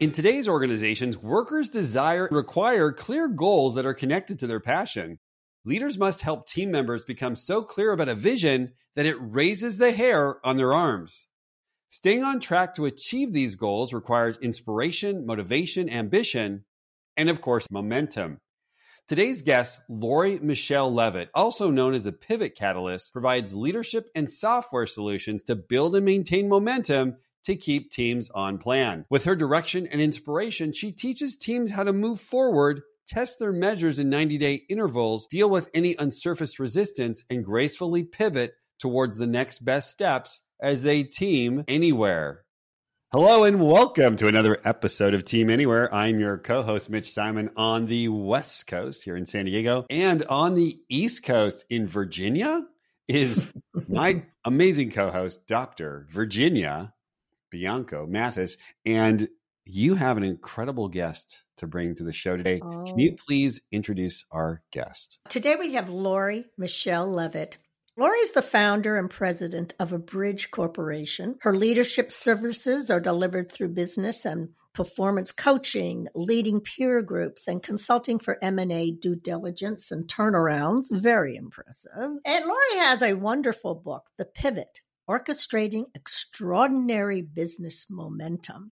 [0.00, 5.18] In today's organizations, workers desire require clear goals that are connected to their passion.
[5.66, 9.92] Leaders must help team members become so clear about a vision that it raises the
[9.92, 11.26] hair on their arms.
[11.90, 16.64] Staying on track to achieve these goals requires inspiration, motivation, ambition,
[17.18, 18.38] and of course, momentum.
[19.06, 24.86] Today's guest, Lori Michelle Levitt, also known as the Pivot Catalyst, provides leadership and software
[24.86, 29.04] solutions to build and maintain momentum to keep teams on plan.
[29.10, 33.98] With her direction and inspiration, she teaches teams how to move forward, test their measures
[33.98, 39.64] in 90 day intervals, deal with any unsurfaced resistance, and gracefully pivot towards the next
[39.64, 42.44] best steps as they team anywhere.
[43.12, 45.92] Hello and welcome to another episode of Team Anywhere.
[45.92, 50.22] I'm your co host, Mitch Simon, on the West Coast here in San Diego and
[50.26, 52.64] on the East Coast in Virginia
[53.08, 53.52] is
[53.88, 56.06] my amazing co host, Dr.
[56.08, 56.94] Virginia
[57.50, 59.28] Bianco Mathis, and
[59.64, 62.60] you have an incredible guest to bring to the show today.
[62.62, 62.84] Oh.
[62.84, 63.22] Can you oh.
[63.26, 65.18] please introduce our guest?
[65.28, 67.58] Today we have Lori Michelle Levitt.
[67.96, 71.36] Lori is the founder and president of a bridge Corporation.
[71.42, 78.18] Her leadership services are delivered through business and performance coaching, leading peer groups, and consulting
[78.18, 80.86] for M&A due diligence and turnarounds.
[80.90, 81.92] Very impressive.
[82.24, 84.80] And Lori has a wonderful book, The Pivot,
[85.10, 88.70] orchestrating extraordinary business momentum.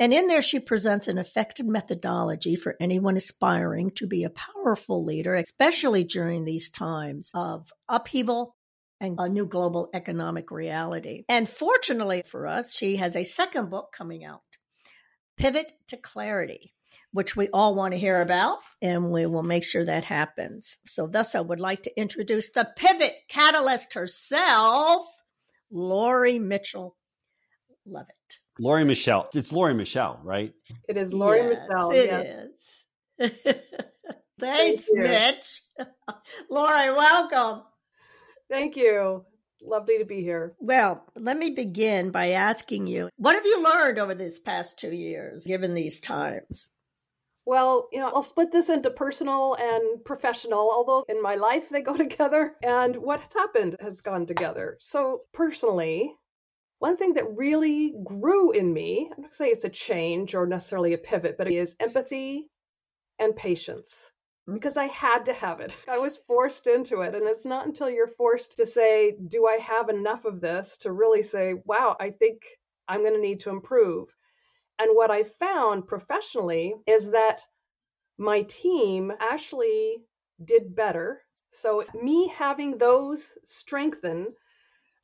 [0.00, 5.04] And in there, she presents an effective methodology for anyone aspiring to be a powerful
[5.04, 8.54] leader, especially during these times of upheaval
[9.00, 11.24] and a new global economic reality.
[11.28, 14.42] And fortunately for us, she has a second book coming out,
[15.36, 16.74] Pivot to Clarity,
[17.12, 20.78] which we all want to hear about, and we will make sure that happens.
[20.86, 25.06] So, thus, I would like to introduce the Pivot Catalyst herself,
[25.70, 26.96] Lori Mitchell
[27.86, 28.14] Levitt.
[28.58, 29.28] Lori Michelle.
[29.34, 30.52] It's Lori Michelle, right?
[30.88, 31.90] It is Lori yes, Michelle.
[31.90, 32.44] It yeah.
[32.44, 32.84] is.
[34.40, 35.62] Thanks, Thank Mitch.
[36.50, 37.62] Lori, welcome.
[38.50, 39.24] Thank you.
[39.60, 40.54] Lovely to be here.
[40.60, 44.92] Well, let me begin by asking you what have you learned over this past two
[44.92, 46.70] years, given these times?
[47.48, 51.80] Well, you know, I'll split this into personal and professional, although in my life they
[51.80, 54.76] go together, and what has happened has gone together.
[54.80, 56.14] So, personally,
[56.78, 60.92] one thing that really grew in me, I'm not say it's a change or necessarily
[60.92, 62.50] a pivot, but it is empathy
[63.18, 64.10] and patience
[64.46, 64.52] mm.
[64.52, 65.74] because I had to have it.
[65.88, 67.14] I was forced into it.
[67.14, 70.92] And it's not until you're forced to say, Do I have enough of this to
[70.92, 72.42] really say, Wow, I think
[72.86, 74.14] I'm going to need to improve.
[74.78, 77.42] And what I found professionally is that
[78.18, 80.04] my team actually
[80.44, 81.22] did better.
[81.50, 84.34] So, me having those strengthen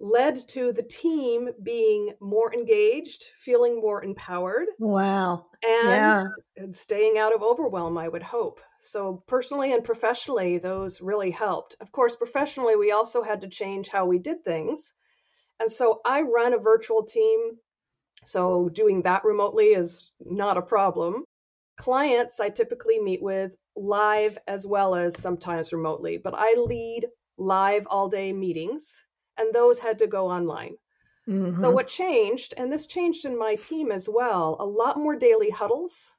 [0.00, 4.66] led to the team being more engaged, feeling more empowered.
[4.78, 5.46] Wow.
[5.62, 6.22] And, yeah.
[6.56, 8.60] and staying out of overwhelm, I would hope.
[8.80, 11.76] So, personally and professionally, those really helped.
[11.80, 14.92] Of course, professionally, we also had to change how we did things.
[15.58, 17.58] And so, I run a virtual team
[18.24, 21.24] so doing that remotely is not a problem.
[21.76, 27.86] Clients I typically meet with live as well as sometimes remotely, but I lead live
[27.88, 29.04] all day meetings
[29.36, 30.76] and those had to go online.
[31.28, 31.60] Mm-hmm.
[31.60, 35.50] So what changed, and this changed in my team as well, a lot more daily
[35.50, 36.14] huddles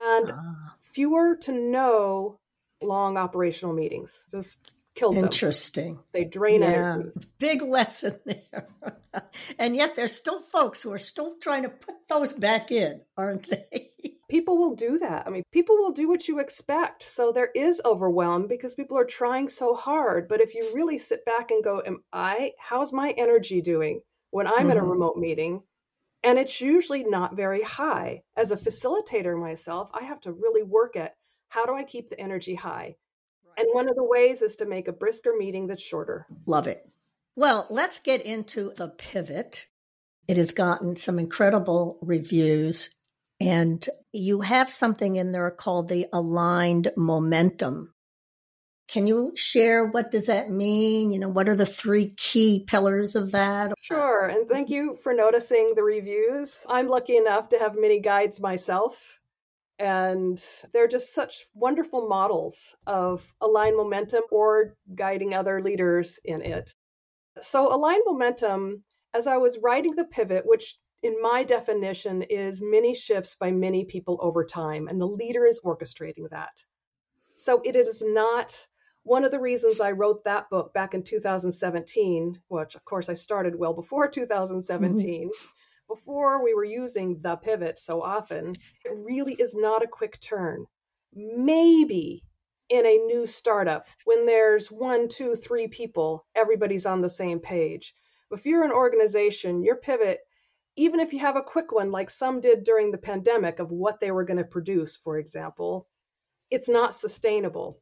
[0.00, 0.76] and ah.
[0.92, 2.38] fewer to no
[2.82, 4.24] long operational meetings.
[4.30, 4.56] Just
[4.94, 5.24] killed them.
[5.24, 5.98] Interesting.
[6.12, 6.98] They drain yeah.
[7.38, 8.68] Big lesson there.
[9.58, 13.48] and yet there's still folks who are still trying to put those back in, aren't
[13.48, 13.90] they?
[14.28, 15.26] people will do that.
[15.26, 17.02] I mean, people will do what you expect.
[17.02, 20.28] So there is overwhelm because people are trying so hard.
[20.28, 24.00] But if you really sit back and go, Am I, how's my energy doing
[24.30, 24.70] when I'm mm-hmm.
[24.70, 24.90] in a mm-hmm.
[24.90, 25.62] remote meeting?
[26.22, 28.22] And it's usually not very high.
[28.34, 31.14] As a facilitator myself, I have to really work at
[31.48, 32.96] how do I keep the energy high?
[33.56, 36.26] And one of the ways is to make a brisker meeting that's shorter.
[36.46, 36.88] Love it.
[37.36, 39.66] Well, let's get into the pivot.
[40.28, 42.90] It has gotten some incredible reviews,
[43.40, 47.92] and you have something in there called the aligned momentum.
[48.86, 51.10] Can you share what does that mean?
[51.10, 53.72] You know, what are the three key pillars of that?
[53.80, 54.26] Sure.
[54.26, 56.64] And thank you for noticing the reviews.
[56.68, 59.18] I'm lucky enough to have many guides myself.
[59.78, 60.42] And
[60.72, 66.74] they're just such wonderful models of align momentum or guiding other leaders in it.
[67.40, 72.94] So, align momentum, as I was writing the pivot, which in my definition is many
[72.94, 76.64] shifts by many people over time, and the leader is orchestrating that.
[77.34, 78.66] So, it is not
[79.02, 83.14] one of the reasons I wrote that book back in 2017, which of course I
[83.14, 85.28] started well before 2017.
[85.28, 85.30] Mm-hmm
[85.88, 90.66] before we were using the pivot so often, it really is not a quick turn.
[91.14, 92.24] Maybe
[92.68, 97.94] in a new startup, when there's one, two, three people, everybody's on the same page.
[98.30, 100.20] If you're an organization, your pivot,
[100.76, 104.00] even if you have a quick one like some did during the pandemic of what
[104.00, 105.86] they were going to produce, for example,
[106.50, 107.78] it's not sustainable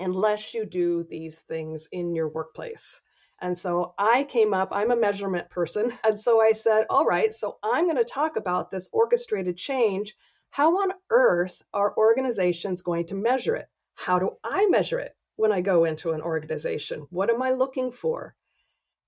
[0.00, 3.00] unless you do these things in your workplace.
[3.40, 5.92] And so I came up, I'm a measurement person.
[6.04, 10.14] And so I said, all right, so I'm going to talk about this orchestrated change.
[10.50, 13.66] How on earth are organizations going to measure it?
[13.94, 17.06] How do I measure it when I go into an organization?
[17.10, 18.34] What am I looking for?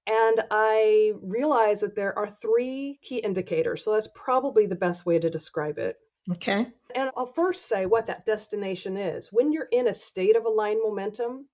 [0.07, 3.85] And I realized that there are three key indicators.
[3.85, 5.97] So that's probably the best way to describe it.
[6.31, 6.67] Okay.
[6.95, 9.29] And I'll first say what that destination is.
[9.33, 11.49] When you're in a state of aligned momentum,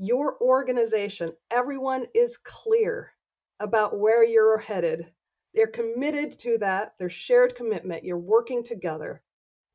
[0.00, 3.12] your organization, everyone is clear
[3.60, 5.06] about where you're headed.
[5.52, 8.02] They're committed to that, their shared commitment.
[8.02, 9.20] You're working together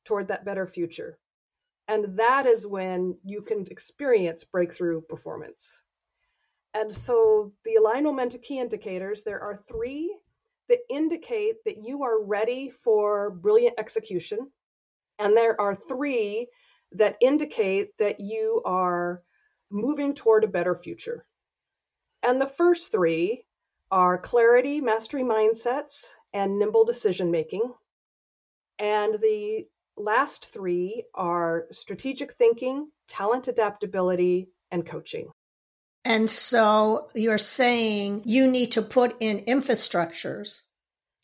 [0.04, 1.20] toward that better future.
[1.88, 5.84] And that is when you can experience breakthrough performance.
[6.74, 10.18] And so the align momentum key indicators, there are three
[10.70, 14.50] that indicate that you are ready for brilliant execution.
[15.20, 16.48] And there are three
[16.94, 19.22] that indicate that you are
[19.70, 21.26] moving toward a better future.
[22.24, 23.46] And the first three
[23.92, 27.74] are clarity, mastery mindsets, and nimble decision making.
[28.80, 29.68] And the
[29.98, 35.30] last three are strategic thinking, talent adaptability, and coaching.
[36.04, 40.64] And so you're saying you need to put in infrastructures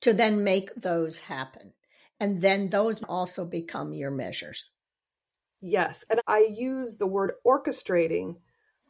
[0.01, 1.73] to then make those happen.
[2.19, 4.69] And then those also become your measures.
[5.61, 6.05] Yes.
[6.09, 8.35] And I use the word orchestrating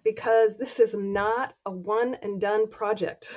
[0.03, 3.29] because this is not a one and done project.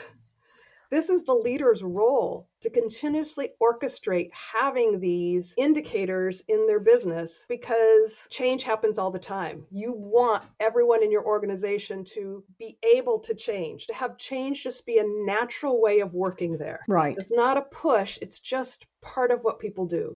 [0.90, 8.28] This is the leader's role to continuously orchestrate having these indicators in their business because
[8.30, 9.66] change happens all the time.
[9.72, 14.86] You want everyone in your organization to be able to change, to have change just
[14.86, 16.84] be a natural way of working there.
[16.86, 17.16] Right.
[17.18, 20.14] It's not a push, it's just part of what people do.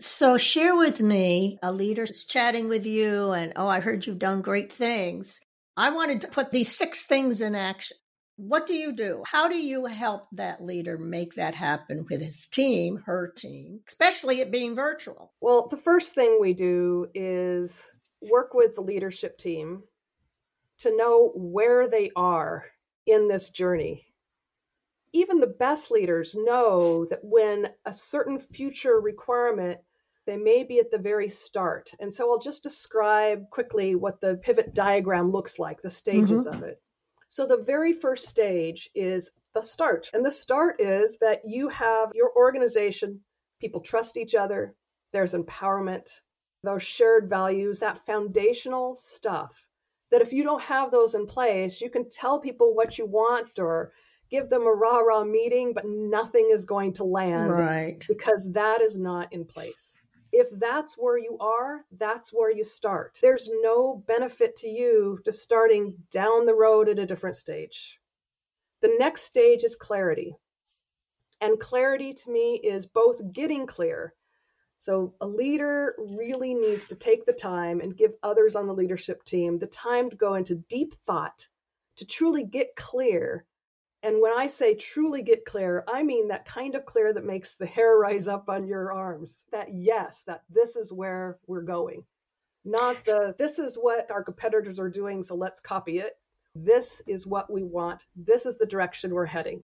[0.00, 4.42] So share with me a leader's chatting with you and oh I heard you've done
[4.42, 5.40] great things.
[5.76, 7.96] I wanted to put these six things in action.
[8.36, 9.24] What do you do?
[9.26, 14.40] How do you help that leader make that happen with his team, her team, especially
[14.40, 15.32] it being virtual?
[15.40, 17.82] Well, the first thing we do is
[18.22, 19.82] work with the leadership team
[20.78, 22.66] to know where they are
[23.04, 24.06] in this journey.
[25.12, 29.80] Even the best leaders know that when a certain future requirement
[30.28, 31.90] they may be at the very start.
[31.98, 36.54] And so I'll just describe quickly what the pivot diagram looks like, the stages mm-hmm.
[36.54, 36.82] of it.
[37.28, 40.10] So the very first stage is the start.
[40.12, 43.20] And the start is that you have your organization,
[43.58, 44.74] people trust each other,
[45.14, 46.10] there's empowerment,
[46.62, 49.66] those shared values, that foundational stuff.
[50.10, 53.58] That if you don't have those in place, you can tell people what you want
[53.58, 53.92] or
[54.30, 57.50] give them a rah rah meeting, but nothing is going to land.
[57.50, 58.04] Right.
[58.06, 59.97] Because that is not in place
[60.38, 63.18] if that's where you are, that's where you start.
[63.20, 67.98] There's no benefit to you to starting down the road at a different stage.
[68.80, 70.36] The next stage is clarity.
[71.40, 74.14] And clarity to me is both getting clear.
[74.78, 79.24] So a leader really needs to take the time and give others on the leadership
[79.24, 81.48] team the time to go into deep thought
[81.96, 83.44] to truly get clear
[84.02, 87.56] and when I say truly get clear, I mean that kind of clear that makes
[87.56, 89.44] the hair rise up on your arms.
[89.50, 92.04] That yes, that this is where we're going.
[92.64, 96.16] Not the this is what our competitors are doing, so let's copy it.
[96.54, 98.04] This is what we want.
[98.14, 99.62] This is the direction we're heading.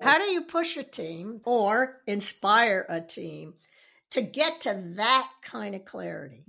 [0.00, 3.54] How do you push a team or inspire a team
[4.10, 6.44] to get to that kind of clarity?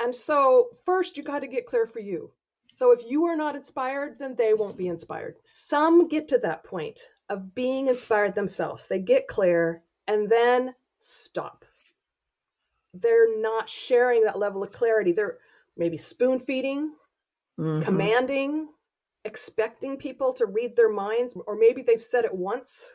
[0.00, 2.32] And so, first, you got to get clear for you.
[2.74, 5.36] So if you are not inspired, then they won't be inspired.
[5.44, 8.86] Some get to that point of being inspired themselves.
[8.86, 11.64] They get clear and then stop.
[12.94, 15.12] They're not sharing that level of clarity.
[15.12, 15.38] They're
[15.76, 16.92] maybe spoon feeding,
[17.58, 17.82] mm-hmm.
[17.82, 18.68] commanding,
[19.24, 22.82] expecting people to read their minds, or maybe they've said it once.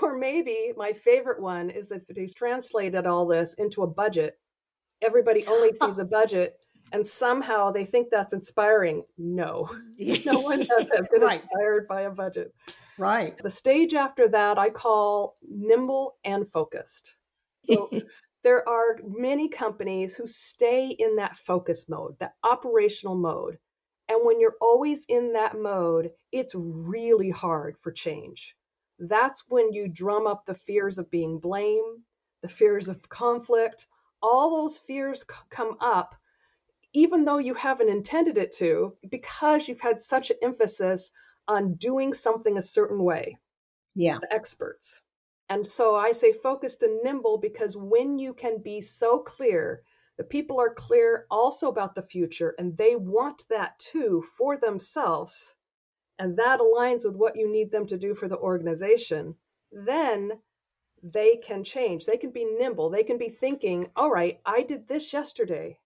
[0.00, 4.38] Or maybe my favorite one is that they've translated all this into a budget.
[5.02, 6.58] Everybody only sees a budget
[6.92, 9.04] and somehow they think that's inspiring.
[9.18, 9.68] No,
[9.98, 11.42] no one has been right.
[11.42, 12.54] inspired by a budget.
[12.98, 13.36] Right.
[13.42, 17.16] The stage after that I call nimble and focused.
[17.64, 17.90] So
[18.44, 23.58] there are many companies who stay in that focus mode, that operational mode.
[24.08, 28.54] And when you're always in that mode, it's really hard for change.
[28.98, 32.00] That's when you drum up the fears of being blamed,
[32.42, 33.86] the fears of conflict.
[34.20, 36.14] All those fears come up,
[36.94, 41.10] even though you haven't intended it to, because you've had such an emphasis
[41.48, 43.38] on doing something a certain way.
[43.94, 44.18] Yeah.
[44.20, 45.00] The experts.
[45.48, 49.82] And so I say focused and nimble because when you can be so clear,
[50.18, 55.54] the people are clear also about the future and they want that too for themselves,
[56.18, 59.34] and that aligns with what you need them to do for the organization,
[59.72, 60.32] then
[61.02, 62.06] they can change.
[62.06, 62.90] They can be nimble.
[62.90, 65.78] They can be thinking, all right, I did this yesterday,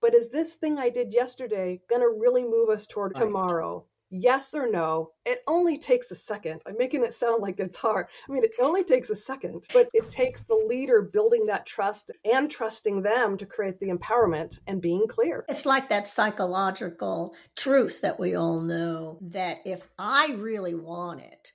[0.00, 3.24] but is this thing I did yesterday going to really move us toward right.
[3.24, 3.84] tomorrow?
[4.10, 5.10] yes or no.
[5.24, 6.62] It only takes a second.
[6.66, 8.06] I'm making it sound like it's hard.
[8.28, 12.10] I mean, it only takes a second, but it takes the leader building that trust
[12.24, 15.44] and trusting them to create the empowerment and being clear.
[15.48, 21.52] It's like that psychological truth that we all know that if I really want it,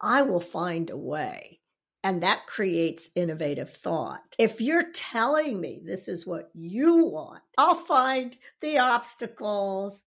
[0.00, 1.60] I will find a way.
[2.04, 4.20] And that creates innovative thought.
[4.38, 10.04] If you're telling me this is what you want, I'll find the obstacles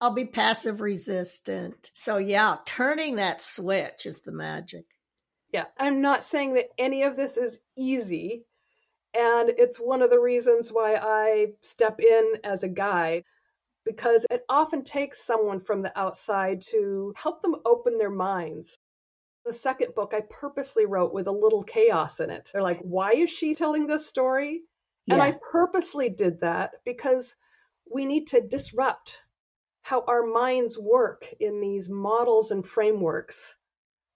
[0.00, 1.90] I'll be passive resistant.
[1.94, 4.84] So, yeah, turning that switch is the magic.
[5.52, 8.44] Yeah, I'm not saying that any of this is easy.
[9.14, 13.24] And it's one of the reasons why I step in as a guide
[13.86, 18.76] because it often takes someone from the outside to help them open their minds.
[19.46, 22.50] The second book I purposely wrote with a little chaos in it.
[22.52, 24.62] They're like, why is she telling this story?
[25.06, 25.14] Yeah.
[25.14, 27.34] And I purposely did that because
[27.90, 29.20] we need to disrupt
[29.82, 33.54] how our minds work in these models and frameworks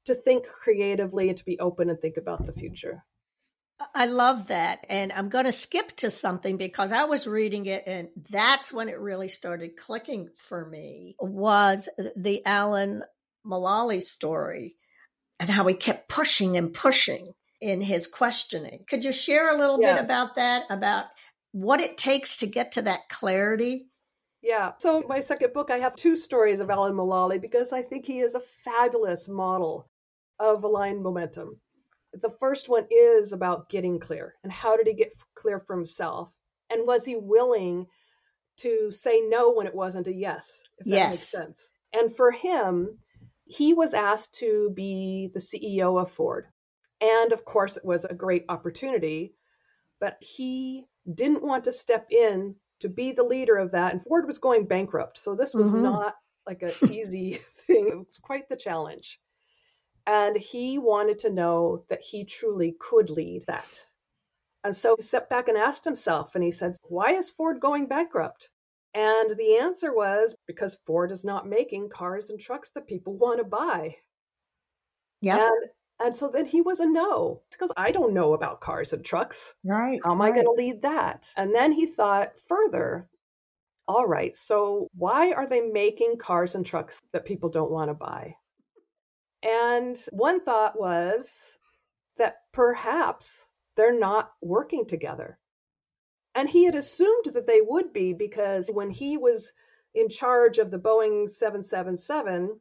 [0.06, 3.04] to think creatively and to be open and think about the future.
[3.94, 4.84] I love that.
[4.88, 8.88] And I'm going to skip to something because I was reading it and that's when
[8.88, 13.04] it really started clicking for me was the Alan
[13.46, 14.76] Mulally story
[15.40, 18.84] and how he kept pushing and pushing in his questioning.
[18.88, 21.06] Could you share a little bit about that, about
[21.52, 23.86] what it takes to get to that clarity?
[24.42, 24.72] Yeah.
[24.78, 28.20] So, my second book, I have two stories of Alan Mulally because I think he
[28.20, 29.88] is a fabulous model
[30.38, 31.60] of aligned momentum.
[32.12, 36.30] The first one is about getting clear and how did he get clear for himself?
[36.70, 37.86] And was he willing
[38.58, 40.62] to say no when it wasn't a yes?
[40.78, 41.08] If that yes.
[41.08, 41.68] makes sense.
[41.92, 42.98] And for him,
[43.50, 46.46] he was asked to be the CEO of Ford.
[47.00, 49.34] And of course, it was a great opportunity,
[49.98, 53.92] but he didn't want to step in to be the leader of that.
[53.92, 55.18] And Ford was going bankrupt.
[55.18, 55.82] So this was mm-hmm.
[55.82, 56.14] not
[56.46, 57.88] like an easy thing.
[57.88, 59.18] It was quite the challenge.
[60.06, 63.84] And he wanted to know that he truly could lead that.
[64.62, 67.86] And so he stepped back and asked himself, and he said, Why is Ford going
[67.86, 68.48] bankrupt?
[68.94, 73.38] And the answer was because Ford is not making cars and trucks that people want
[73.38, 73.96] to buy.
[75.20, 75.46] Yeah.
[75.46, 75.70] And
[76.00, 79.54] and so then he was a no because I don't know about cars and trucks.
[79.62, 80.00] Right.
[80.02, 80.32] How am right.
[80.32, 81.30] I going to lead that?
[81.36, 83.06] And then he thought further,
[83.86, 87.94] all right, so why are they making cars and trucks that people don't want to
[87.94, 88.36] buy?
[89.42, 91.58] And one thought was
[92.16, 93.44] that perhaps
[93.76, 95.39] they're not working together.
[96.34, 99.52] And he had assumed that they would be because when he was
[99.94, 102.60] in charge of the Boeing 777,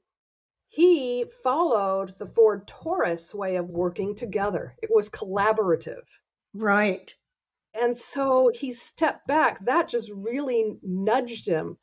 [0.67, 4.75] he followed the Ford Taurus way of working together.
[4.81, 6.05] It was collaborative.
[6.53, 7.13] Right.
[7.73, 9.63] And so he stepped back.
[9.65, 11.77] That just really nudged him.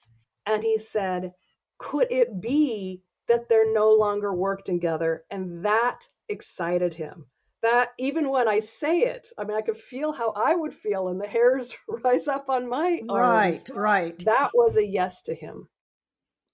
[0.45, 1.33] And he said,
[1.79, 5.25] Could it be that they're no longer worked together?
[5.31, 7.27] And that excited him.
[7.67, 11.09] That even when I say it, I mean, I could feel how I would feel,
[11.09, 13.65] and the hairs rise up on my arms.
[13.71, 14.25] Right, right.
[14.25, 15.69] That was a yes to him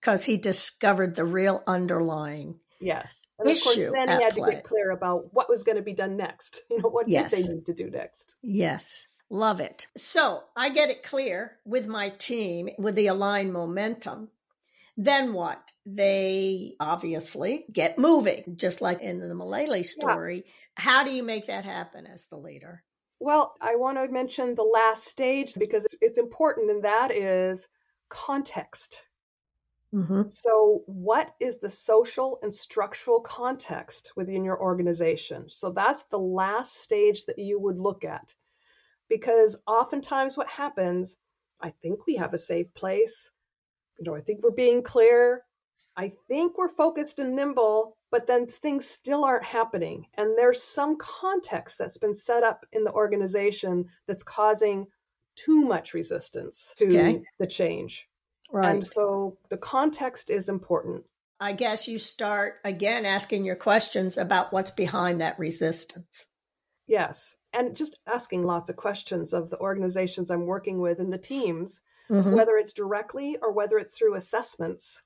[0.03, 4.51] because he discovered the real underlying yes and of course then he had play.
[4.51, 7.31] to get clear about what was going to be done next you know what yes.
[7.31, 11.87] did they need to do next yes love it so i get it clear with
[11.87, 14.29] my team with the aligned momentum
[14.97, 20.53] then what they obviously get moving just like in the Mulally story yeah.
[20.77, 22.83] How do you make that happen as the leader
[23.21, 27.69] well i want to mention the last stage because it's important and that is
[28.09, 29.05] context
[29.95, 30.31] Mm-hmm.
[30.31, 35.51] So, what is the social and structural context within your organization?
[35.51, 38.35] So, that's the last stage that you would look at.
[39.11, 41.19] Because oftentimes, what happens,
[41.61, 43.31] I think we have a safe place.
[43.99, 45.43] You know, I think we're being clear.
[45.95, 50.07] I think we're focused and nimble, but then things still aren't happening.
[50.15, 54.87] And there's some context that's been set up in the organization that's causing
[55.35, 57.23] too much resistance to okay.
[57.39, 58.07] the change.
[58.53, 58.69] Right.
[58.69, 61.05] And so the context is important.
[61.41, 66.29] I guess you start again asking your questions about what's behind that resistance.
[66.87, 67.35] Yes.
[67.55, 71.81] And just asking lots of questions of the organizations I'm working with and the teams,
[72.11, 72.33] mm-hmm.
[72.33, 75.03] whether it's directly or whether it's through assessments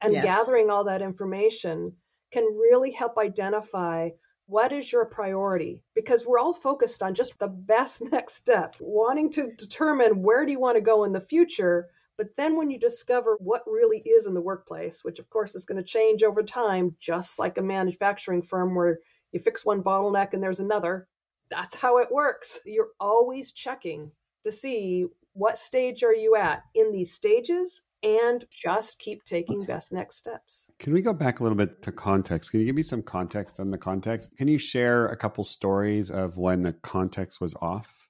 [0.00, 0.24] and yes.
[0.24, 1.94] gathering all that information
[2.34, 4.10] can really help identify
[4.46, 9.30] what is your priority because we're all focused on just the best next step wanting
[9.30, 12.78] to determine where do you want to go in the future but then when you
[12.78, 16.44] discover what really is in the workplace, which of course is going to change over
[16.44, 19.00] time, just like a manufacturing firm where
[19.32, 21.08] you fix one bottleneck and there's another,
[21.50, 22.60] that's how it works.
[22.64, 24.12] You're always checking
[24.44, 29.92] to see what stage are you at in these stages and just keep taking best
[29.92, 30.70] next steps.
[30.78, 32.50] Can we go back a little bit to context?
[32.50, 34.30] Can you give me some context on the context?
[34.36, 38.06] Can you share a couple stories of when the context was off?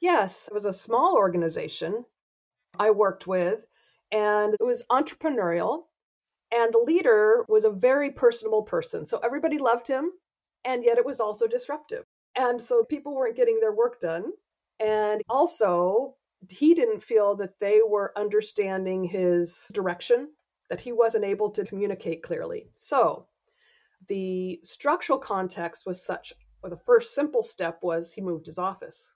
[0.00, 2.06] Yes, it was a small organization
[2.78, 3.66] I worked with,
[4.10, 5.82] and it was entrepreneurial.
[6.52, 9.04] And the leader was a very personable person.
[9.04, 10.10] So everybody loved him,
[10.64, 12.04] and yet it was also disruptive.
[12.34, 14.32] And so people weren't getting their work done.
[14.80, 16.16] And also,
[16.48, 20.28] he didn't feel that they were understanding his direction,
[20.68, 22.70] that he wasn't able to communicate clearly.
[22.74, 23.26] So
[24.08, 26.32] the structural context was such,
[26.62, 29.12] well, the first simple step was he moved his office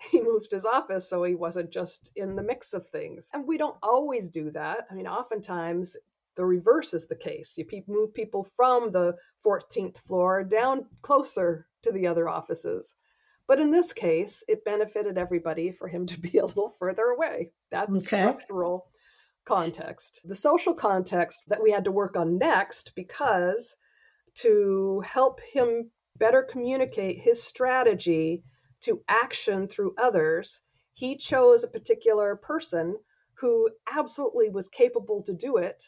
[0.10, 3.28] he moved his office so he wasn't just in the mix of things.
[3.32, 4.86] And we don't always do that.
[4.90, 5.96] I mean, oftentimes
[6.36, 7.56] the reverse is the case.
[7.56, 12.94] You move people from the 14th floor down closer to the other offices.
[13.46, 17.52] But in this case, it benefited everybody for him to be a little further away.
[17.70, 18.22] That's okay.
[18.22, 18.86] structural
[19.44, 20.20] context.
[20.24, 23.76] The social context that we had to work on next because
[24.36, 28.42] to help him better communicate his strategy
[28.82, 30.60] to action through others,
[30.94, 32.96] he chose a particular person
[33.34, 35.82] who absolutely was capable to do it,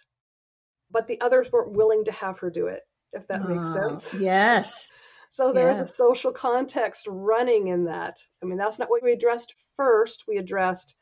[0.91, 4.15] but the others weren't willing to have her do it, if that makes ah, sense.
[4.15, 4.91] Yes.
[5.37, 5.91] So there's yes.
[5.91, 8.17] a social context running in that.
[8.43, 10.25] I mean, that's not what we addressed first.
[10.27, 10.95] We addressed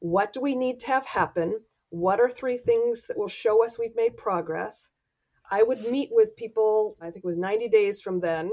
[0.00, 1.58] what do we need to have happen?
[1.88, 4.90] What are three things that will show us we've made progress?
[5.50, 8.50] I would meet with people, I think it was 90 days from then,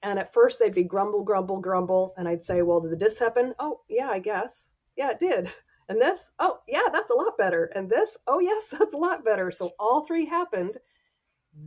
[0.00, 2.14] and at first they'd be grumble, grumble, grumble.
[2.16, 3.56] And I'd say, well, did this happen?
[3.58, 4.70] Oh, yeah, I guess.
[4.96, 5.52] Yeah, it did.
[5.88, 6.30] And this?
[6.38, 7.64] Oh, yeah, that's a lot better.
[7.64, 8.16] And this?
[8.28, 9.50] Oh, yes, that's a lot better.
[9.50, 10.78] So all three happened.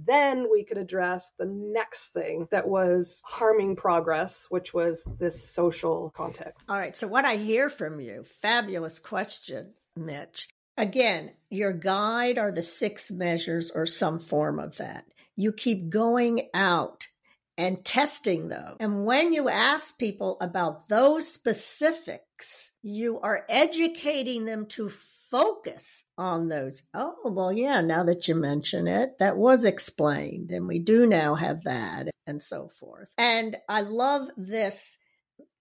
[0.06, 6.12] Then we could address the next thing that was harming progress, which was this social
[6.16, 6.64] context.
[6.68, 6.96] All right.
[6.96, 10.50] So, what I hear from you, fabulous question, Mitch.
[10.78, 15.06] Again, your guide are the six measures or some form of that.
[15.36, 17.08] You keep going out
[17.58, 18.76] and testing though.
[18.80, 24.90] And when you ask people about those specifics, you are educating them to
[25.30, 26.84] focus on those.
[26.94, 31.36] Oh, well, yeah, now that you mention it, that was explained and we do now
[31.36, 33.10] have that and so forth.
[33.18, 34.98] And I love this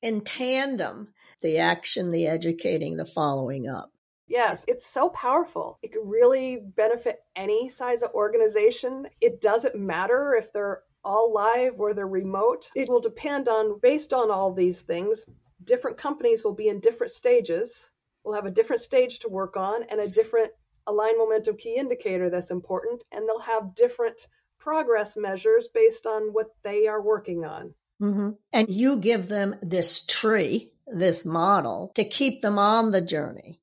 [0.03, 1.09] in tandem,
[1.43, 3.91] the action, the educating, the following up.
[4.27, 5.79] Yes, it's so powerful.
[5.83, 9.07] It can really benefit any size of organization.
[9.21, 12.71] It doesn't matter if they're all live or they're remote.
[12.75, 15.27] It will depend on, based on all these things,
[15.63, 17.91] different companies will be in different stages.
[18.25, 20.51] We'll have a different stage to work on and a different
[20.87, 24.27] align momentum key indicator that's important, and they'll have different
[24.59, 27.75] progress measures based on what they are working on.
[28.01, 28.31] Mm-hmm.
[28.53, 33.61] And you give them this tree, this model to keep them on the journey.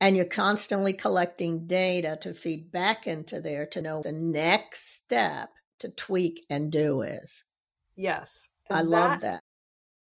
[0.00, 5.50] And you're constantly collecting data to feed back into there to know the next step
[5.80, 7.44] to tweak and do is.
[7.96, 8.48] Yes.
[8.70, 9.42] I love that.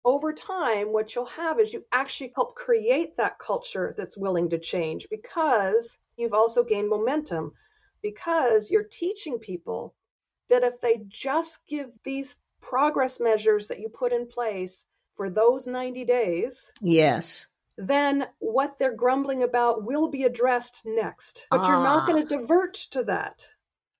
[0.03, 4.57] Over time, what you'll have is you actually help create that culture that's willing to
[4.57, 7.53] change because you've also gained momentum,
[8.01, 9.93] because you're teaching people
[10.49, 14.85] that if they just give these progress measures that you put in place
[15.15, 16.71] for those 90 days.
[16.81, 17.47] Yes.
[17.77, 21.45] Then what they're grumbling about will be addressed next.
[21.49, 21.67] But ah.
[21.67, 23.47] you're not going to divert to that.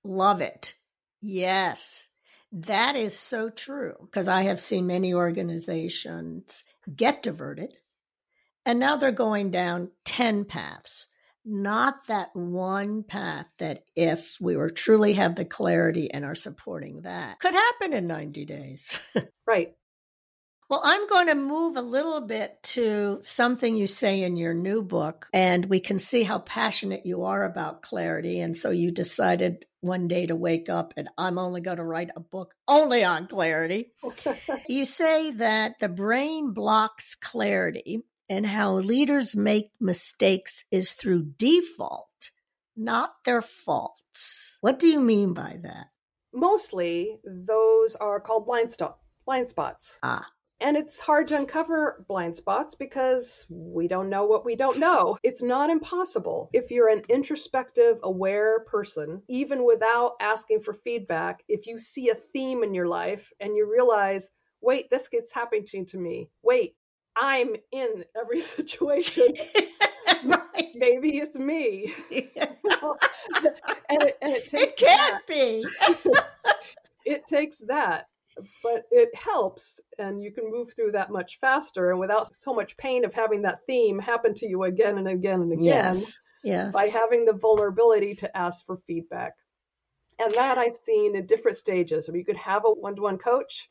[0.04, 0.74] Love it.
[1.20, 2.08] Yes,
[2.52, 7.74] that is so true because I have seen many organizations get diverted
[8.64, 11.08] and now they're going down 10 paths
[11.44, 17.02] not that one path that if we were truly have the clarity and are supporting
[17.02, 19.00] that could happen in 90 days.
[19.46, 19.74] right.
[20.70, 24.80] Well, I'm going to move a little bit to something you say in your new
[24.80, 28.40] book, and we can see how passionate you are about clarity.
[28.40, 32.10] And so you decided one day to wake up and I'm only going to write
[32.16, 33.92] a book only on clarity.
[34.68, 42.30] you say that the brain blocks clarity and how leaders make mistakes is through default,
[42.76, 44.56] not their faults.
[44.60, 45.88] What do you mean by that?
[46.32, 48.92] Mostly, those are called blind, st-
[49.26, 49.98] blind spots.
[50.02, 50.26] Ah.
[50.62, 55.18] And it's hard to uncover blind spots because we don't know what we don't know.
[55.24, 56.50] It's not impossible.
[56.52, 62.14] If you're an introspective, aware person, even without asking for feedback, if you see a
[62.32, 66.28] theme in your life and you realize, wait, this gets happening to me.
[66.42, 66.76] Wait,
[67.16, 69.34] I'm in every situation.
[70.24, 70.70] right.
[70.74, 71.92] Maybe it's me.
[72.10, 75.22] and, it, and it, it can't that.
[75.26, 75.66] be.
[77.04, 78.06] it takes that
[78.62, 82.76] but it helps and you can move through that much faster and without so much
[82.76, 86.72] pain of having that theme happen to you again and again and again yes, yes.
[86.72, 89.34] by having the vulnerability to ask for feedback.
[90.18, 92.06] And that i've seen in different stages.
[92.06, 93.68] So you could have a one-to-one coach.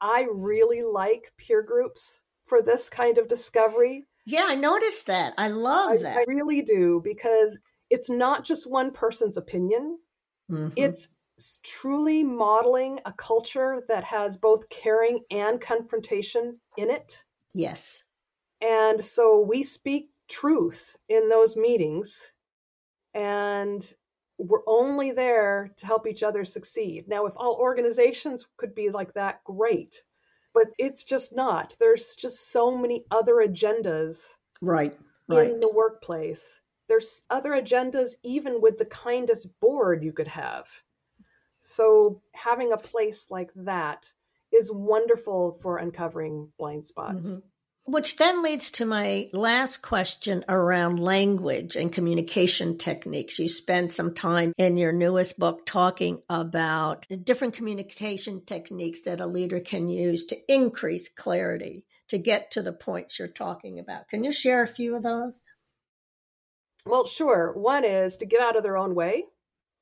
[0.00, 4.04] I really like peer groups for this kind of discovery.
[4.26, 5.34] Yeah i noticed that.
[5.38, 6.16] I love I, that.
[6.18, 9.98] i really do because it's not just one person's opinion.
[10.48, 10.74] Mm-hmm.
[10.76, 11.08] it's
[11.62, 17.22] truly modeling a culture that has both caring and confrontation in it.
[17.54, 18.04] Yes.
[18.60, 22.32] And so we speak truth in those meetings,
[23.14, 23.94] and
[24.38, 27.08] we're only there to help each other succeed.
[27.08, 30.02] Now, if all organizations could be like that, great.
[30.54, 31.76] But it's just not.
[31.78, 34.22] There's just so many other agendas
[34.62, 34.96] right,
[35.28, 35.50] right.
[35.50, 36.60] in the workplace.
[36.88, 40.66] There's other agendas even with the kindest board you could have.
[41.66, 44.12] So having a place like that
[44.52, 47.26] is wonderful for uncovering blind spots.
[47.26, 47.38] Mm-hmm.
[47.88, 53.38] Which then leads to my last question around language and communication techniques.
[53.38, 59.26] You spend some time in your newest book talking about different communication techniques that a
[59.26, 64.08] leader can use to increase clarity to get to the points you're talking about.
[64.08, 65.42] Can you share a few of those?
[66.86, 67.52] Well, sure.
[67.56, 69.24] One is to get out of their own way.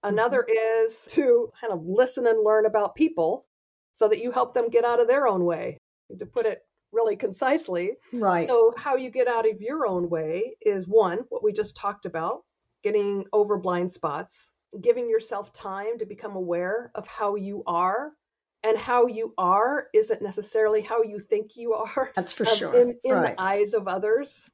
[0.04, 0.84] Another mm-hmm.
[0.84, 3.46] is to kind of listen and learn about people
[3.92, 5.78] so that you help them get out of their own way.
[6.18, 6.60] To put it
[6.92, 7.92] really concisely.
[8.12, 8.46] Right.
[8.46, 12.04] So, how you get out of your own way is one, what we just talked
[12.04, 12.44] about,
[12.82, 18.12] getting over blind spots, giving yourself time to become aware of how you are.
[18.62, 22.10] And how you are isn't necessarily how you think you are.
[22.16, 22.74] That's for um, sure.
[22.74, 23.36] In, in right.
[23.36, 24.48] the eyes of others.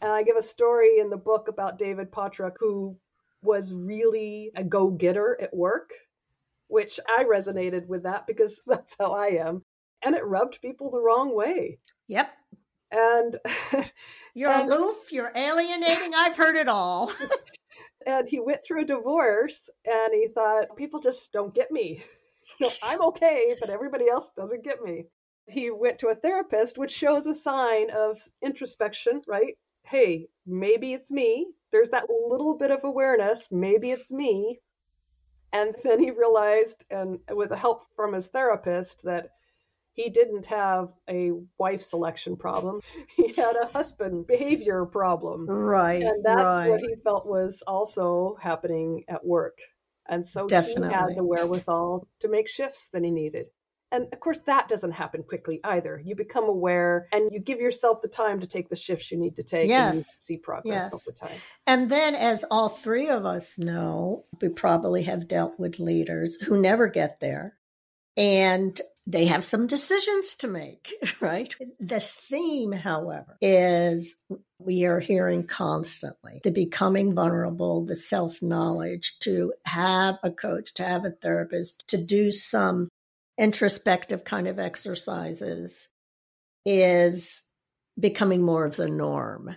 [0.00, 2.96] And I give a story in the book about David Pottruck, who
[3.42, 5.90] was really a go getter at work,
[6.68, 9.64] which I resonated with that because that's how I am.
[10.02, 11.78] And it rubbed people the wrong way.
[12.08, 12.30] Yep.
[12.90, 13.36] And
[14.34, 16.14] you're and, aloof, you're alienating.
[16.14, 17.12] I've heard it all.
[18.06, 22.02] and he went through a divorce and he thought, people just don't get me.
[22.56, 25.06] So I'm okay, but everybody else doesn't get me.
[25.46, 29.56] He went to a therapist, which shows a sign of introspection, right?
[29.90, 34.60] Hey, maybe it's me there's that little bit of awareness, maybe it's me.
[35.52, 39.30] And then he realized, and with the help from his therapist, that
[39.94, 42.80] he didn't have a wife selection problem.
[43.16, 45.46] He had a husband behavior problem.
[45.46, 46.02] Right.
[46.02, 46.70] And that's right.
[46.70, 49.58] what he felt was also happening at work.
[50.08, 50.88] And so Definitely.
[50.88, 53.48] he had the wherewithal to make shifts that he needed.
[53.92, 56.00] And of course, that doesn't happen quickly either.
[56.04, 59.36] You become aware and you give yourself the time to take the shifts you need
[59.36, 59.88] to take yes.
[59.88, 60.94] and you see progress yes.
[60.94, 61.38] over time.
[61.66, 66.60] And then, as all three of us know, we probably have dealt with leaders who
[66.60, 67.56] never get there
[68.16, 71.54] and they have some decisions to make, right?
[71.78, 74.22] This theme, however, is
[74.58, 80.84] we are hearing constantly the becoming vulnerable, the self knowledge, to have a coach, to
[80.84, 82.88] have a therapist, to do some
[83.38, 85.88] introspective kind of exercises
[86.64, 87.42] is
[87.98, 89.56] becoming more of the norm.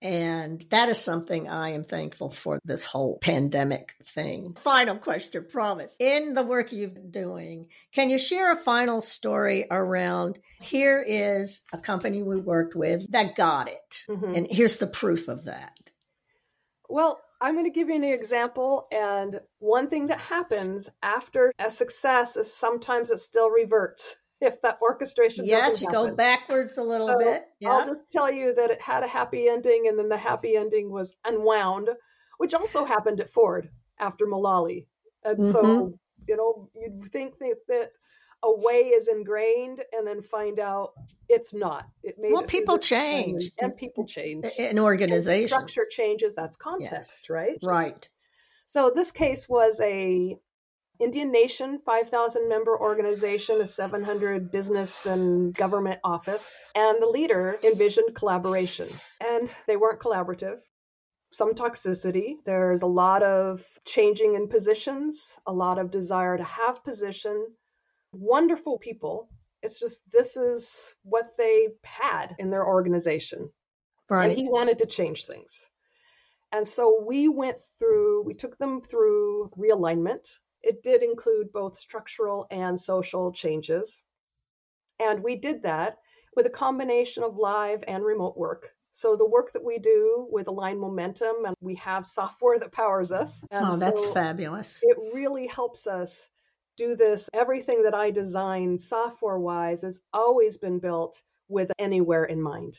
[0.00, 4.54] And that is something I am thankful for this whole pandemic thing.
[4.60, 5.96] Final question, promise.
[5.98, 11.62] In the work you've been doing, can you share a final story around here is
[11.72, 14.04] a company we worked with that got it?
[14.08, 14.34] Mm-hmm.
[14.34, 15.76] And here's the proof of that.
[16.88, 18.86] Well, I'm going to give you an example.
[18.92, 24.16] And one thing that happens after a success is sometimes it still reverts.
[24.40, 26.10] if that orchestration yes, you happen.
[26.10, 27.44] go backwards a little so bit.
[27.60, 27.70] Yeah.
[27.70, 30.90] I'll just tell you that it had a happy ending, and then the happy ending
[30.90, 31.88] was unwound,
[32.38, 34.86] which also happened at Ford after Mulally.
[35.24, 35.50] And mm-hmm.
[35.50, 35.98] so,
[36.28, 37.90] you know, you'd think that, that
[38.42, 40.92] a way is ingrained and then find out
[41.28, 41.84] it's not.
[42.02, 45.50] It made well, people change, and people change, in organizations.
[45.50, 46.34] Structure changes.
[46.34, 47.30] That's context, yes.
[47.30, 47.58] right?
[47.62, 48.08] Right.
[48.66, 50.36] So this case was a
[51.00, 58.14] Indian Nation, 5,000 member organization, a 700 business and government office, and the leader envisioned
[58.14, 58.88] collaboration.
[59.20, 60.58] And they weren't collaborative.
[61.30, 62.36] Some toxicity.
[62.44, 67.46] There's a lot of changing in positions, a lot of desire to have position.
[68.18, 69.28] Wonderful people.
[69.62, 73.50] It's just this is what they had in their organization.
[74.08, 74.28] Right.
[74.28, 75.68] And he wanted to change things.
[76.52, 80.26] And so we went through, we took them through realignment
[80.62, 84.02] it did include both structural and social changes.
[84.98, 85.98] And we did that
[86.34, 88.74] with a combination of live and remote work.
[88.92, 93.12] So the work that we do with Align Momentum, and we have software that powers
[93.12, 93.44] us.
[93.52, 94.80] oh, that's so fabulous.
[94.82, 96.28] It really helps us
[96.78, 97.28] do this.
[97.34, 102.78] Everything that I design software wise has always been built with anywhere in mind.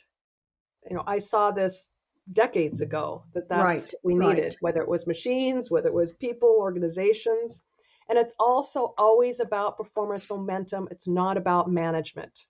[0.89, 1.89] You know, I saw this
[2.31, 4.57] decades ago that that's right, what we needed, right.
[4.61, 7.61] whether it was machines, whether it was people, organizations.
[8.07, 10.87] And it's also always about performance momentum.
[10.89, 12.45] It's not about management.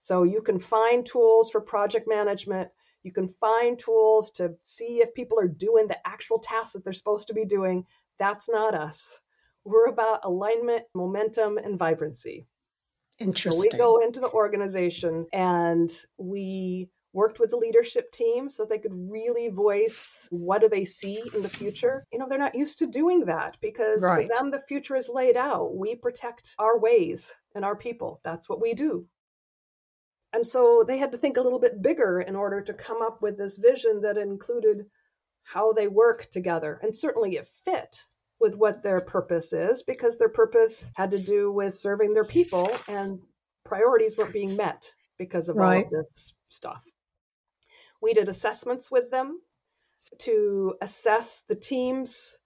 [0.00, 2.68] So you can find tools for project management.
[3.02, 6.92] You can find tools to see if people are doing the actual tasks that they're
[6.92, 7.84] supposed to be doing.
[8.18, 9.18] That's not us.
[9.64, 12.46] We're about alignment, momentum, and vibrancy.
[13.18, 13.52] Interesting.
[13.52, 18.78] So we go into the organization and we worked with the leadership team so they
[18.78, 22.78] could really voice what do they see in the future you know they're not used
[22.78, 24.28] to doing that because right.
[24.28, 28.48] for them the future is laid out we protect our ways and our people that's
[28.48, 29.06] what we do
[30.32, 33.20] and so they had to think a little bit bigger in order to come up
[33.20, 34.86] with this vision that included
[35.42, 38.04] how they work together and certainly it fit
[38.42, 42.70] with what their purpose is because their purpose had to do with serving their people
[42.88, 43.20] and
[43.64, 45.86] priorities weren't being met because of right.
[45.86, 46.82] all of this stuff
[48.02, 49.40] we did assessments with them
[50.18, 52.36] to assess the team's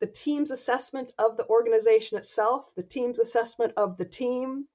[0.00, 4.66] the team's assessment of the organization itself, the team's assessment of the team,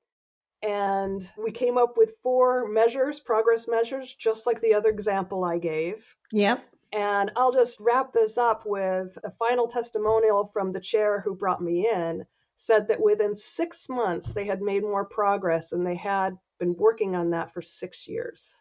[0.63, 5.59] and we came up with four measures, progress measures, just like the other example I
[5.59, 6.15] gave.
[6.31, 6.63] Yep.
[6.91, 11.61] And I'll just wrap this up with a final testimonial from the chair who brought
[11.61, 12.25] me in
[12.55, 17.15] said that within six months they had made more progress and they had been working
[17.15, 18.53] on that for six years.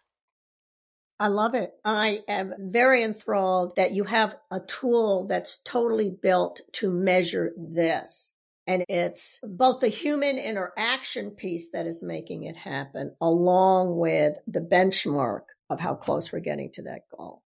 [1.21, 1.73] I love it.
[1.85, 8.35] I am very enthralled that you have a tool that's totally built to measure this.
[8.69, 14.61] And it's both the human interaction piece that is making it happen, along with the
[14.61, 17.43] benchmark of how close we're getting to that goal.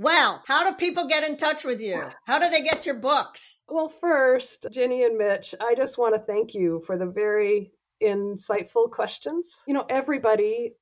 [0.00, 2.02] Well, how do people get in touch with you?
[2.24, 3.60] How do they get your books?
[3.68, 7.70] Well, first, Ginny and Mitch, I just want to thank you for the very
[8.02, 9.62] insightful questions.
[9.66, 10.72] You know, everybody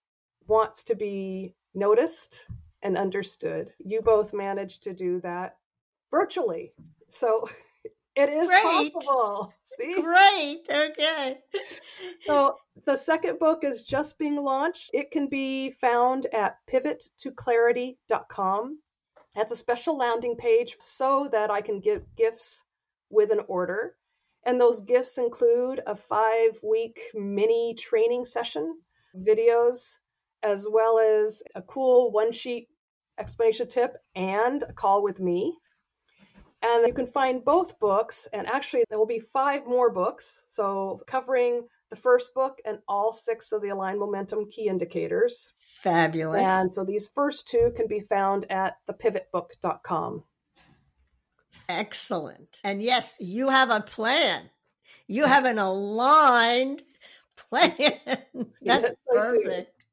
[0.47, 2.47] wants to be noticed
[2.81, 3.73] and understood.
[3.81, 5.57] You both managed to do that
[6.13, 6.73] virtually.
[7.09, 7.51] So
[8.15, 8.93] it is Great.
[8.93, 9.53] possible.
[9.81, 10.01] See?
[10.01, 10.61] Great.
[10.71, 11.41] Okay.
[12.21, 12.55] so
[12.87, 14.93] the second book is just being launched.
[14.95, 18.79] It can be found at pivottoclarity.com.
[19.39, 22.65] That's a special landing page so that I can give gifts
[23.09, 23.95] with an order.
[24.45, 28.81] And those gifts include a five week mini training session,
[29.17, 29.95] videos,
[30.43, 32.67] as well as a cool one sheet
[33.17, 35.57] explanation tip and a call with me.
[36.61, 40.43] And you can find both books, and actually, there will be five more books.
[40.49, 45.53] So, covering the first book and all six of the Align Momentum key indicators.
[45.59, 46.47] Fabulous.
[46.47, 50.25] And so, these first two can be found at thepivotbook.com.
[51.69, 52.61] Excellent.
[52.65, 54.49] And yes, you have a plan.
[55.07, 56.83] You have an aligned
[57.37, 57.75] plan.
[58.07, 58.25] That's
[58.61, 59.85] yes, perfect.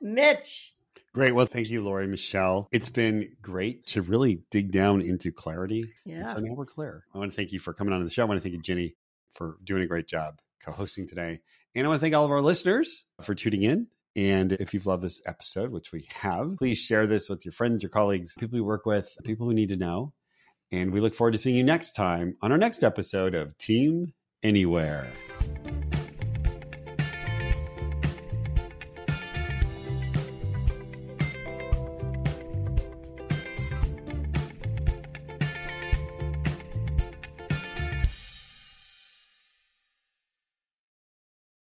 [0.00, 0.72] Mitch.
[1.12, 1.32] Great.
[1.32, 2.68] Well, thank you, Lori Michelle.
[2.70, 5.92] It's been great to really dig down into clarity.
[6.04, 6.18] Yeah.
[6.18, 7.04] And so now we're clear.
[7.12, 8.22] I want to thank you for coming on the show.
[8.22, 8.94] I want to thank you, Ginny,
[9.34, 11.40] for doing a great job co hosting today.
[11.74, 13.86] And I want to thank all of our listeners for tuning in.
[14.16, 17.82] And if you've loved this episode, which we have, please share this with your friends,
[17.82, 20.12] your colleagues, people you work with, people who need to know.
[20.72, 24.12] And we look forward to seeing you next time on our next episode of Team
[24.42, 25.12] Anywhere.